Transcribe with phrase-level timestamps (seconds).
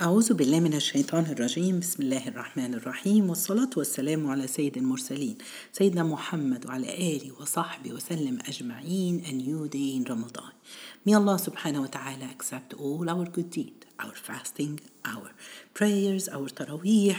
[0.00, 5.38] أعوذ بالله من الشيطان الرجيم بسم الله الرحمن الرحيم والصلاة والسلام على سيد المرسلين
[5.72, 10.52] سيدنا محمد وعلى آله وصحبه وسلم أجمعين a new day in Ramadan
[11.06, 15.30] May Allah subhanahu wa ta'ala accept all our good deed our fasting, our
[15.72, 17.16] prayers, our taraweeh,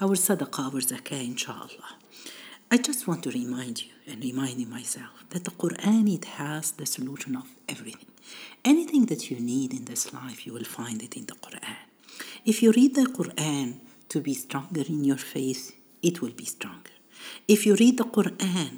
[0.00, 1.90] our sadaqah, our zakah inshallah
[2.72, 6.86] I just want to remind you and reminding myself that the Quran it has the
[6.86, 8.10] solution of everything
[8.64, 11.87] anything that you need in this life you will find it in the Quran
[12.50, 13.68] if you read the Quran
[14.08, 16.94] to be stronger in your faith, it will be stronger.
[17.46, 18.72] If you read the Quran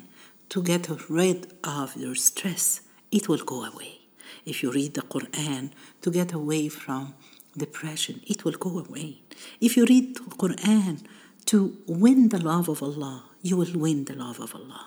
[0.49, 2.81] to get rid of your stress,
[3.13, 3.93] it will go away.
[4.45, 5.71] If you read the Quran
[6.03, 7.15] to get away from
[7.57, 9.23] depression, it will go away.
[9.61, 11.05] If you read the Quran
[11.47, 14.87] to win the love of Allah, you will win the love of Allah.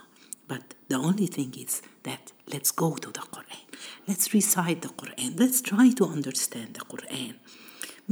[0.49, 3.65] But the only thing is that let's go to the Quran.
[4.09, 5.39] Let's recite the Quran.
[5.39, 7.35] Let's try to understand the Quran.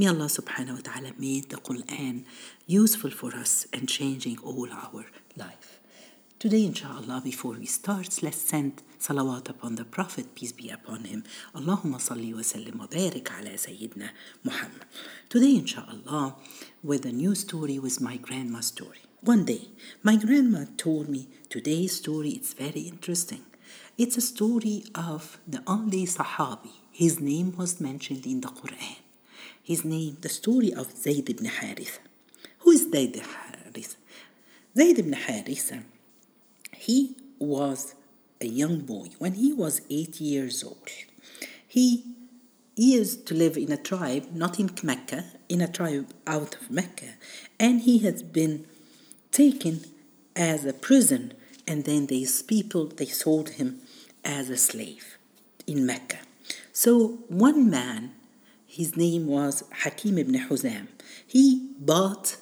[0.02, 2.24] May Allah subhanahu wa ta'ala make the Quran
[2.66, 5.78] useful for us and changing all our life.
[6.40, 11.22] Today, inshallah, before we start, let's send salawat upon the Prophet, peace be upon him.
[11.54, 14.08] Allahumma salli wa sallim wa barik ala Sayyidina
[14.42, 14.86] Muhammad.
[15.28, 16.34] Today, inshallah,
[16.82, 19.06] with a new story with my grandma's story.
[19.20, 19.68] One day,
[20.02, 23.44] my grandma told me today's story is very interesting.
[23.96, 26.72] It's a story of the only Sahabi.
[26.90, 29.01] His name was mentioned in the Quran
[29.62, 31.98] his name, the story of Zayd ibn Haritha.
[32.60, 33.96] Who is Zayd ibn Haritha?
[34.76, 35.82] Zayd ibn Haritha,
[36.74, 37.94] he was
[38.40, 40.88] a young boy when he was eight years old.
[41.66, 42.04] He
[42.74, 47.14] used to live in a tribe, not in Mecca, in a tribe out of Mecca,
[47.60, 48.66] and he has been
[49.30, 49.84] taken
[50.34, 51.34] as a prison,
[51.66, 53.80] and then these people they sold him
[54.24, 55.18] as a slave
[55.66, 56.18] in Mecca.
[56.72, 58.14] So one man
[58.72, 60.88] his name was Hakim ibn Huzam.
[61.26, 62.38] He bought,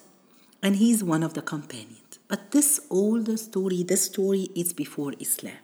[0.63, 2.19] and he's one of the companions.
[2.29, 5.61] But this older story, this story is before Islam.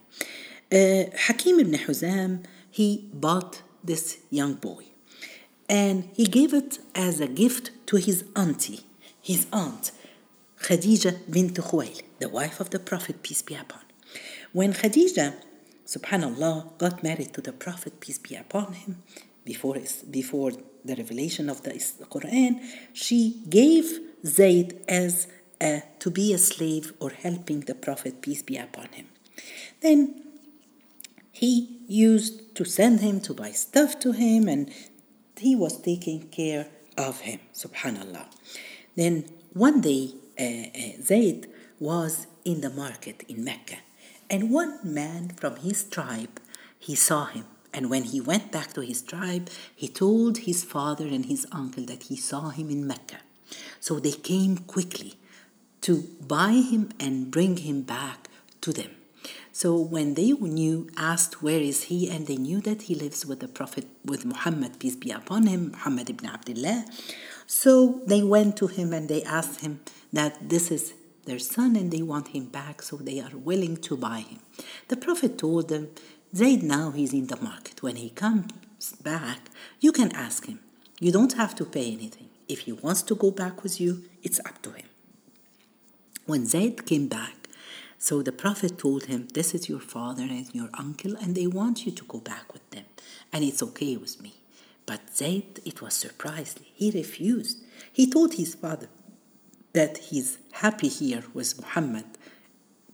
[0.69, 4.83] Uh, Hakim ibn Huzam, he bought this young boy.
[5.69, 8.81] And he gave it as a gift to his auntie,
[9.21, 9.91] his aunt,
[10.59, 13.79] Khadija bint Khuwail, the wife of the Prophet, peace be upon.
[13.79, 13.87] Him.
[14.51, 15.35] When Khadija,
[15.85, 19.01] subhanallah, got married to the Prophet, peace be upon him,
[19.47, 19.77] before,
[20.11, 20.51] before
[20.83, 21.71] the revelation of the
[22.15, 22.51] Quran,
[22.91, 23.19] she
[23.49, 23.85] gave
[24.25, 25.27] Zayd as
[25.61, 29.07] a, to be a slave or helping the Prophet, peace be upon him.
[29.79, 29.99] Then
[31.31, 31.51] he
[31.87, 34.69] used to send him to buy stuff to him, and
[35.37, 38.25] he was taking care of him, subhanallah.
[38.95, 39.13] Then
[39.53, 40.03] one day,
[40.37, 41.47] uh, uh, Zayd
[41.79, 43.77] was in the market in Mecca,
[44.29, 46.35] and one man from his tribe,
[46.79, 47.45] he saw him
[47.77, 51.85] and when he went back to his tribe, he told his father and his uncle
[51.85, 53.19] that he saw him in Mecca.
[53.79, 55.13] So they came quickly
[55.81, 58.29] to buy him and bring him back
[58.61, 58.89] to them.
[59.51, 63.41] So when they knew, asked where is he, and they knew that he lives with
[63.41, 66.83] the Prophet, with Muhammad, peace be upon him, Muhammad ibn Abdullah.
[67.45, 70.95] So they went to him and they asked him that this is
[71.25, 74.39] their son and they want him back, so they are willing to buy him.
[74.87, 75.89] The Prophet told them
[76.35, 77.81] Zaid now he's in the market.
[77.81, 78.51] When he comes
[79.01, 79.49] back,
[79.79, 80.59] you can ask him.
[80.99, 82.29] You don't have to pay anything.
[82.47, 84.85] If he wants to go back with you, it's up to him.
[86.25, 87.47] When Zaid came back,
[87.97, 91.85] so the Prophet told him, This is your father and your uncle, and they want
[91.85, 92.85] you to go back with them.
[93.31, 94.33] And it's okay with me.
[94.85, 96.63] But Zaid, it was surprising.
[96.73, 97.63] He refused.
[97.91, 98.89] He told his father
[99.73, 102.05] that he's happy here with Muhammad,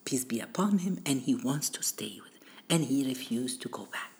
[0.05, 2.32] peace be upon him, and he wants to stay with
[2.69, 4.11] and he refused to go back.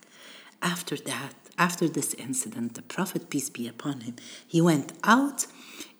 [0.62, 4.16] After that, after this incident, the Prophet, peace be upon him,
[4.48, 5.46] he went out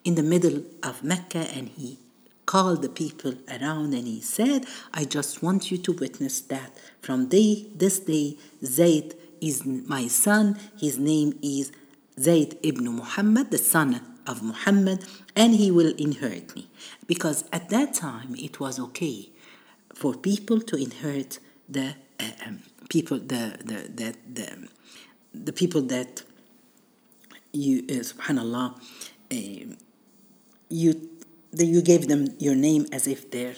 [0.04, 1.98] in the middle of Mecca and he
[2.46, 7.28] called the people around and he said, I just want you to witness that from
[7.28, 10.58] day this day, Zayd is my son.
[10.78, 11.72] His name is
[12.18, 15.04] Zayd ibn Muhammad, the son of Muhammad,
[15.36, 16.68] and he will inherit me.
[17.06, 19.30] Because at that time it was okay
[19.94, 21.38] for people to inherit
[21.68, 21.94] the
[22.88, 24.68] people the the that the,
[25.34, 26.22] the people that
[27.52, 28.74] you uh, subhanallah
[29.32, 29.74] uh,
[30.68, 31.08] you
[31.52, 33.56] that you gave them your name as if they're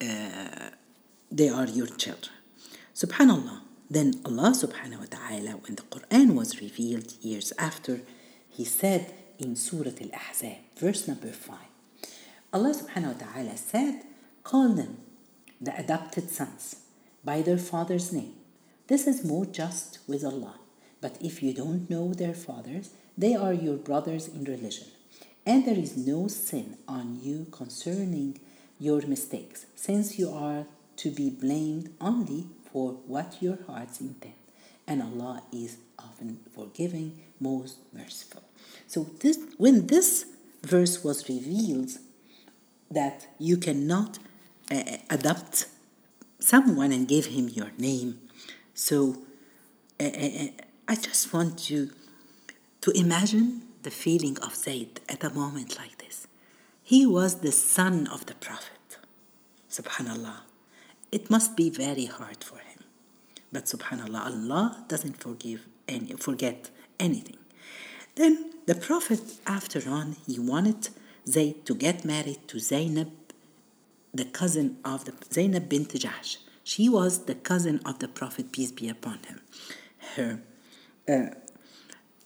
[0.00, 0.70] uh,
[1.30, 2.34] they are your children.
[2.94, 3.60] Subhanallah.
[3.90, 8.00] Then allah subhanahu wa ta'ala when the quran was revealed years after
[8.48, 11.58] he said in surah al-ahzab verse number 5
[12.54, 14.02] allah subhanahu wa ta'ala said
[14.42, 14.98] call them
[15.60, 16.83] the adopted sons
[17.24, 18.34] by their father's name.
[18.86, 20.60] This is more just with Allah.
[21.00, 24.88] But if you don't know their fathers, they are your brothers in religion.
[25.46, 28.38] and there is no sin on you concerning
[28.78, 30.66] your mistakes, since you are
[30.96, 34.34] to be blamed only for what your hearts intend.
[34.86, 38.42] And Allah is often forgiving, most merciful.
[38.86, 40.26] So this when this
[40.62, 41.90] verse was revealed
[42.90, 44.18] that you cannot
[44.70, 45.66] uh, adopt
[46.38, 48.20] someone and give him your name.
[48.74, 49.22] So
[50.00, 50.46] uh, uh,
[50.88, 51.90] I just want you
[52.82, 56.26] to imagine the feeling of Zayd at a moment like this.
[56.82, 58.98] He was the son of the Prophet.
[59.70, 60.40] Subhanallah.
[61.10, 62.84] It must be very hard for him.
[63.52, 67.38] But subhanallah, Allah doesn't forgive any forget anything.
[68.16, 70.88] Then the Prophet after on he wanted
[71.26, 73.10] Zayd to get married to Zainab,
[74.14, 76.38] the cousin of the Zainab bint Jahsh.
[76.62, 79.40] She was the cousin of the Prophet, peace be upon him.
[80.16, 80.40] Her
[81.08, 81.26] uh,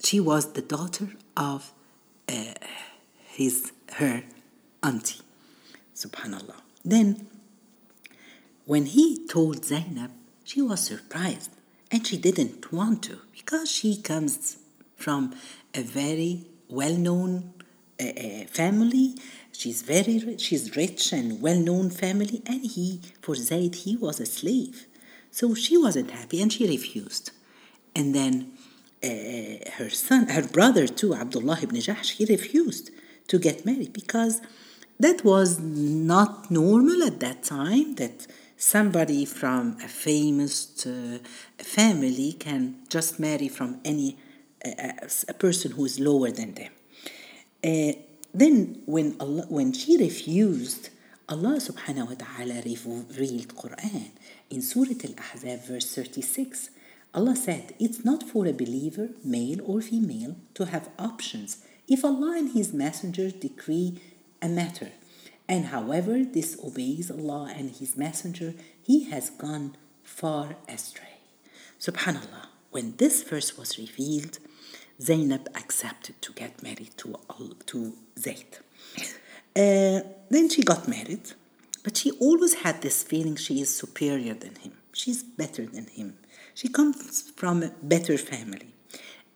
[0.04, 1.72] she was the daughter of
[2.28, 2.54] uh,
[3.26, 4.22] his her
[4.82, 5.20] auntie
[5.94, 7.26] subhanallah then
[8.64, 10.10] when he told zainab
[10.44, 11.50] she was surprised
[11.90, 14.58] and she didn't want to because she comes
[14.94, 15.34] from
[15.74, 17.57] a very well-known uh,
[18.00, 19.14] uh family.
[19.52, 24.26] She's very rich she's rich and well-known family and he for zaid he was a
[24.26, 24.86] slave.
[25.30, 27.30] So she wasn't happy and she refused.
[27.94, 28.52] And then
[29.02, 32.90] uh, her son, her brother too, Abdullah ibn Jahsh, he refused
[33.28, 34.40] to get married because
[34.98, 41.18] that was not normal at that time that somebody from a famous uh,
[41.58, 44.16] family can just marry from any
[44.64, 44.92] uh,
[45.28, 46.72] a person who is lower than them.
[47.64, 47.92] Uh,
[48.34, 50.90] then when Allah, when she refused,
[51.28, 54.10] Allah subhanahu wa ta'ala revealed Quran
[54.50, 56.70] in Surah Al-Ahzab verse 36
[57.14, 62.36] Allah said, It's not for a believer, male or female, to have options if Allah
[62.36, 64.00] and His Messenger decree
[64.42, 64.92] a matter.
[65.48, 71.16] And however disobeys Allah and His Messenger, he has gone far astray.
[71.80, 74.38] Subhanallah, when this verse was revealed,
[75.00, 77.16] Zainab accepted to get married to,
[77.66, 78.58] to Zayd.
[79.56, 80.00] Uh,
[80.30, 81.32] then she got married,
[81.84, 84.72] but she always had this feeling she is superior than him.
[84.92, 86.18] She's better than him.
[86.54, 88.74] She comes from a better family.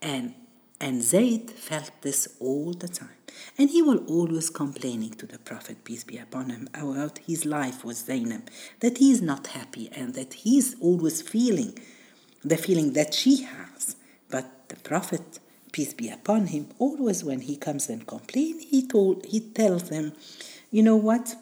[0.01, 0.35] And
[0.83, 3.17] and Zayd felt this all the time.
[3.57, 7.85] And he was always complaining to the Prophet, peace be upon him, about his life
[7.85, 8.51] with Zainab,
[8.81, 11.79] that he is not happy and that he is always feeling
[12.43, 13.95] the feeling that she has.
[14.29, 15.39] But the Prophet,
[15.73, 20.13] peace be upon him, always when he comes and complains, he told he tells them,
[20.71, 21.35] you know what?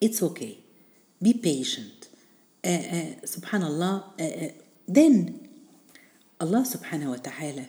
[0.00, 0.58] It's okay.
[1.20, 2.00] Be patient
[2.64, 4.52] uh, uh, subhanallah uh,
[4.86, 5.48] then
[6.40, 7.66] Allah subhanahu wa ta'ala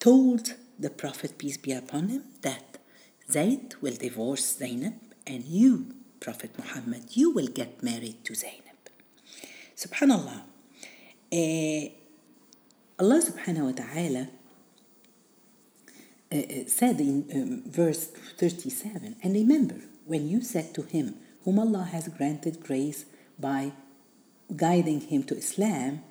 [0.00, 2.78] told the Prophet peace be upon him that
[3.30, 4.94] Zayd will divorce Zainab
[5.26, 8.80] and you Prophet Muhammad you will get married to Zainab
[9.76, 10.48] subhanallah
[13.02, 14.28] Allah subhanahu wa ta'ala
[16.66, 18.06] said in um, verse
[18.38, 19.74] 37 and remember
[20.06, 23.04] when you said to him whom Allah has granted grace
[23.38, 23.72] by
[24.56, 26.02] guiding him to Islam,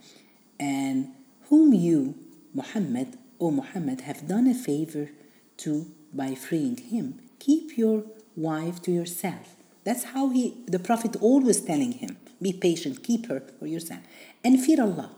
[0.60, 1.14] and
[1.50, 2.16] whom you,
[2.54, 5.10] Muhammad, O Muhammad, have done a favor
[5.58, 7.19] to by freeing him.
[7.40, 8.04] Keep your
[8.36, 9.56] wife to yourself.
[9.83, 14.02] That's how he, the Prophet always telling him, be patient, keep her for yourself.
[14.44, 15.12] And fear Allah,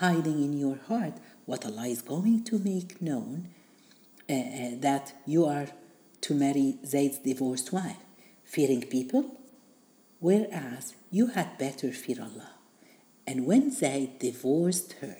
[0.00, 1.14] hiding in your heart
[1.46, 3.48] what Allah is going to make known
[4.28, 5.68] uh, uh, that you are
[6.22, 8.02] to marry Zayd's divorced wife.
[8.44, 9.40] Fearing people
[10.20, 12.50] whereas you had better fear Allah.
[13.26, 15.16] And when Zayd divorced her,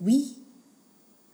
[0.00, 0.36] we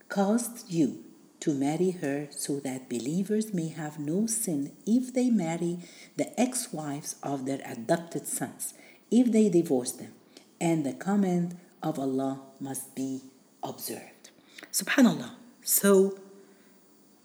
[0.09, 1.03] caused you
[1.39, 5.79] to marry her so that believers may have no sin if they marry
[6.17, 8.73] the ex wives of their adopted sons,
[9.09, 10.13] if they divorce them,
[10.59, 13.21] and the command of Allah must be
[13.63, 14.29] observed.
[14.71, 15.31] Subhanallah.
[15.63, 16.17] So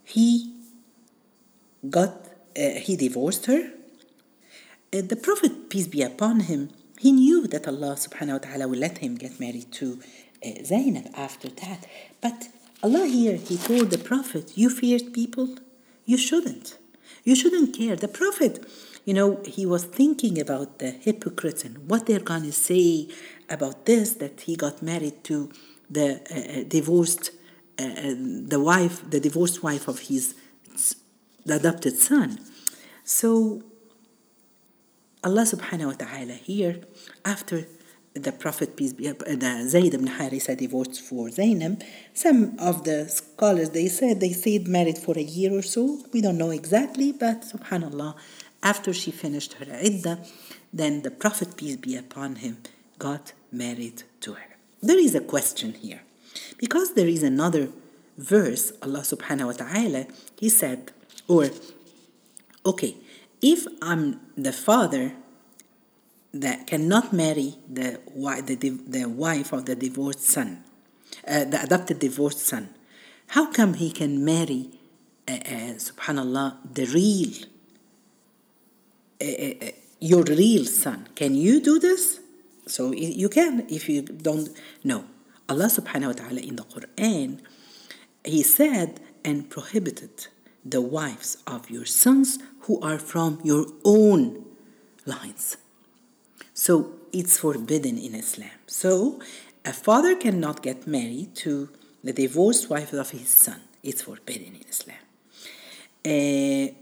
[0.05, 0.53] he
[1.89, 3.71] got, uh, he divorced her
[4.97, 8.79] uh, the Prophet, peace be upon him, he knew that Allah subhanahu wa ta'ala will
[8.79, 10.01] let him get married to
[10.45, 11.87] uh, Zainab after that.
[12.21, 12.49] But
[12.83, 15.57] Allah here, He told the Prophet, You feared people?
[16.05, 16.79] You shouldn't.
[17.25, 17.97] You shouldn't care.
[17.97, 18.65] The Prophet,
[19.05, 23.09] you know, he was thinking about the hypocrites and what they're going to say
[23.49, 25.51] about this that he got married to
[25.89, 27.31] the uh, uh divorced,
[27.79, 28.15] uh, uh,
[28.55, 30.35] the wife, the divorced wife of his
[31.49, 32.39] adopted son.
[33.05, 33.63] So
[35.23, 36.81] Allah subhanahu wa ta'ala here,
[37.25, 37.67] after
[38.15, 41.83] the Prophet peace be upon the Zayd ibn Harisa divorced for Zainab.
[42.15, 46.01] Some of the scholars they said they stayed married for a year or so.
[46.13, 48.15] We don't know exactly, but subhanallah,
[48.63, 50.19] after she finished her iddah,
[50.73, 52.59] then the Prophet peace be upon him
[52.99, 54.57] got married to her.
[54.83, 56.03] There is a question here.
[56.59, 57.69] Because there is another
[58.17, 60.07] verse, Allah subhanahu wa ta'ala,
[60.39, 60.93] He said,
[61.29, 61.51] or
[62.65, 62.97] okay,
[63.43, 65.13] if I'm the father
[66.33, 70.65] that cannot marry the, the, the wife of the divorced son,
[71.27, 72.69] uh, the adopted divorced son,
[73.29, 74.71] how come he can marry,
[75.29, 77.33] uh, uh, subhanallah, the real,
[79.21, 81.09] uh, uh, uh, your real son?
[81.15, 82.21] Can you do this?
[82.67, 84.51] So you can if you don't
[84.85, 85.05] know.
[85.49, 87.41] Allah subhanahu wa ta'ala in the Quran,
[88.25, 90.27] He said and prohibited
[90.65, 94.45] the wives of your sons who are from your own
[95.05, 95.57] lines.
[96.53, 98.51] So it's forbidden in Islam.
[98.67, 99.21] So
[99.65, 101.69] a father cannot get married to
[102.03, 103.61] the divorced wife of his son.
[103.83, 104.99] It's forbidden in Islam.
[106.05, 106.75] Uh,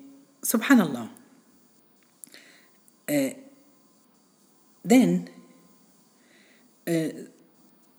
[0.43, 1.09] subhanallah.
[3.09, 3.31] Uh,
[4.85, 5.29] then
[6.87, 7.09] uh,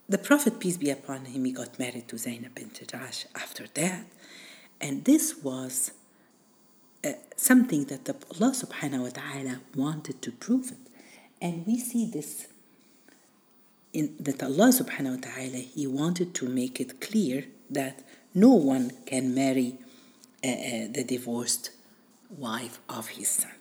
[0.08, 4.06] the Prophet, peace be upon him, he got married to Zainab bint Jahsh after that.
[4.80, 5.92] And this was
[7.04, 10.92] uh, something that the, Allah subhanahu wa ta'ala wanted to prove it.
[11.42, 12.48] And we see this
[13.94, 18.92] in that Allah subhanahu wa ta'ala, He wanted to make it clear that no one
[19.06, 19.78] can marry
[20.44, 21.72] uh, uh, the divorced
[22.30, 23.52] wife of his son.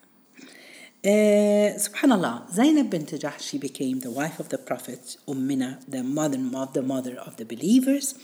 [1.04, 6.72] Uh, subhanallah, Zainab bint Jahsh, became the wife of the Prophet, Ummina, the mother of
[6.72, 8.14] the mother of the believers.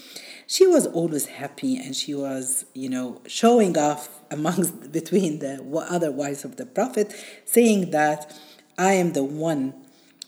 [0.46, 6.10] She was always happy and she was, you know, showing off amongst between the other
[6.10, 8.34] wives of the Prophet, saying that
[8.78, 9.74] I am the one,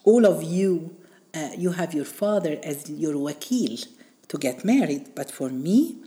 [0.05, 0.95] all of you,
[1.35, 3.89] uh, you have your father as your wakil
[4.29, 6.03] to get married, but for me,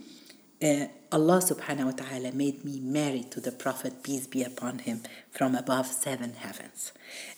[0.62, 5.02] uh, Allah subhanahu wa ta'ala made me married to the Prophet, peace be upon him,
[5.32, 6.92] from above seven heavens.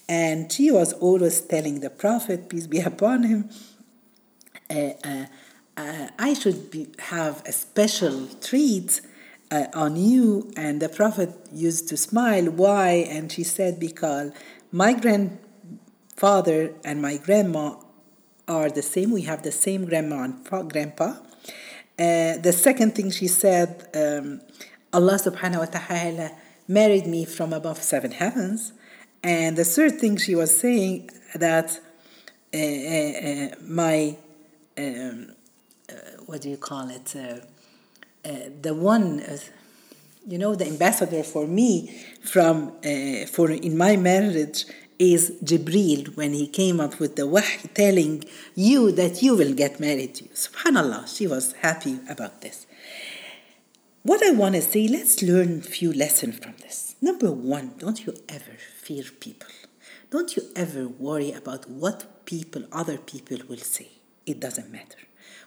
[0.07, 3.49] And she was always telling the Prophet, peace be upon him,
[4.69, 5.25] uh, uh,
[5.75, 9.01] uh, I should be, have a special treat
[9.51, 10.51] uh, on you.
[10.57, 12.45] And the Prophet used to smile.
[12.45, 13.05] Why?
[13.09, 14.31] And she said, Because
[14.71, 17.75] my grandfather and my grandma
[18.47, 19.11] are the same.
[19.11, 21.15] We have the same grandma and grandpa.
[21.99, 24.39] Uh, the second thing she said, um,
[24.93, 26.31] Allah subhanahu wa ta'ala
[26.67, 28.71] married me from above seven heavens.
[29.23, 31.79] And the third thing she was saying that
[32.53, 34.15] uh, uh, uh my,
[34.77, 35.31] um,
[35.89, 35.93] uh,
[36.27, 37.15] what do you call it?
[38.61, 39.23] the one,
[40.27, 42.73] you know, the ambassador for me from,
[43.31, 44.65] for in my marriage
[44.99, 48.23] is Jibril when he came up with the wahy telling
[48.55, 50.29] you that you will get married to you.
[50.31, 52.65] Subhanallah, she was happy about this.
[54.03, 56.95] What I want to say, let's learn a few lessons from this.
[57.01, 59.49] Number one, don't you ever fear people.
[60.09, 63.89] Don't you ever worry about what people, other people will say.
[64.25, 64.99] It doesn't matter.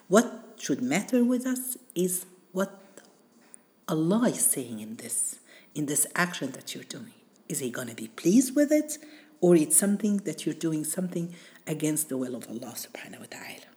[0.08, 2.78] What should matter with us is what
[3.88, 5.40] Allah is saying in this,
[5.74, 7.14] in this action that you're doing.
[7.48, 8.98] Is He going to be pleased with it?
[9.40, 11.34] Or it's something that you're doing something
[11.66, 13.70] against the will of Allah subhanahu wa ta'ala.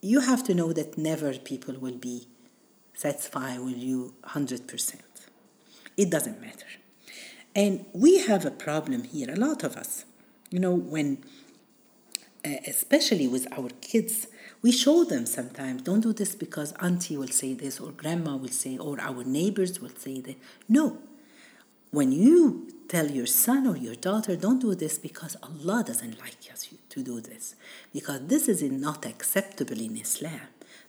[0.00, 2.28] You have to know that never people will be
[2.94, 5.00] satisfied with you 100%.
[5.96, 6.66] It doesn't matter.
[7.54, 10.04] And we have a problem here, a lot of us.
[10.50, 11.18] You know, when,
[12.44, 14.28] uh, especially with our kids,
[14.62, 18.48] we show them sometimes, don't do this because auntie will say this, or grandma will
[18.48, 20.36] say, or our neighbors will say that.
[20.68, 20.98] No.
[21.90, 26.38] When you tell your son or your daughter, don't do this because Allah doesn't like
[26.50, 27.54] us to do this.
[27.92, 30.40] Because this is not acceptable in Islam.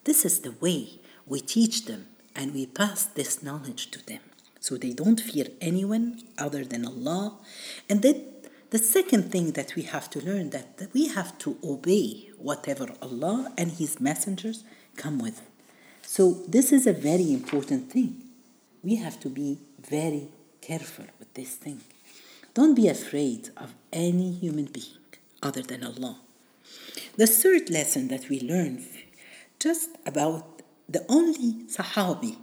[0.05, 4.21] This is the way we teach them and we pass this knowledge to them.
[4.59, 7.37] So they don't fear anyone other than Allah.
[7.89, 8.25] And then
[8.69, 12.87] the second thing that we have to learn that, that we have to obey whatever
[13.01, 14.63] Allah and His messengers
[14.95, 15.41] come with.
[16.01, 18.23] So this is a very important thing.
[18.83, 20.29] We have to be very
[20.61, 21.81] careful with this thing.
[22.53, 24.97] Don't be afraid of any human being
[25.41, 26.17] other than Allah.
[27.17, 28.85] The third lesson that we learn
[29.59, 32.37] just about the only Sahabi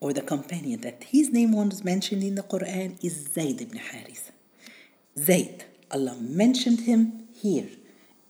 [0.00, 4.30] or the companion that his name was mentioned in the Quran is Zayd ibn Harith.
[5.18, 7.68] Zayd, Allah mentioned him here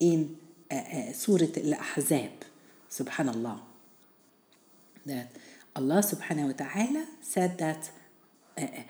[0.00, 0.37] in
[0.71, 2.30] uh, uh, Surah Al Ahzab.
[2.90, 3.61] Subhanallah.
[5.04, 5.30] That
[5.76, 7.90] Allah subhanahu wa ta'ala said that
[8.57, 8.83] uh, uh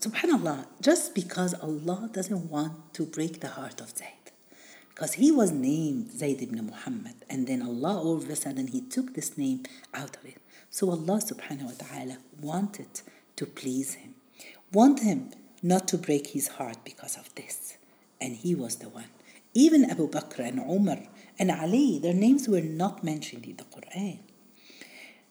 [0.00, 4.18] subhanallah just because allah doesn't want to break the heart of zayd
[4.98, 8.80] because he was named Zayd ibn Muhammad and then Allah all of a sudden he
[8.80, 9.62] took this name
[9.94, 10.38] out of it.
[10.70, 13.02] So Allah subhanahu wa ta'ala wanted
[13.36, 14.16] to please him,
[14.72, 15.30] want him
[15.62, 17.76] not to break his heart because of this.
[18.20, 19.06] And he was the one.
[19.54, 20.98] Even Abu Bakr and Umar
[21.38, 24.18] and Ali, their names were not mentioned in the Quran.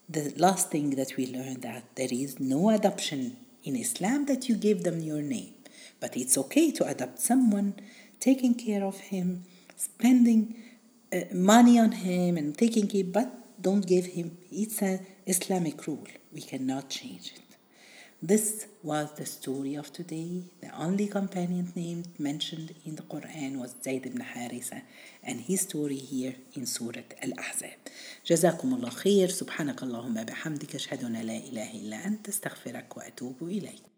[0.07, 3.35] The last thing that we learned that there is no adoption
[3.67, 5.53] in Islam that you give them your name.
[5.99, 7.75] But it's okay to adopt someone,
[8.19, 9.43] taking care of him,
[9.75, 10.55] spending
[11.13, 14.37] uh, money on him and taking care, but don't give him.
[14.51, 16.07] It's an Islamic rule.
[16.31, 17.46] We cannot change it.
[18.21, 20.41] This was the story of today.
[20.59, 24.81] The only companion name mentioned in the Quran was Zayd ibn Haritha
[25.21, 27.77] and his story here in Surah Al-Ahzab.
[28.25, 33.96] جزاكم الله خير سبحانك اللهم بحمدك أشهد أن لا إله إلا أنت استغفرك وأتوب إليك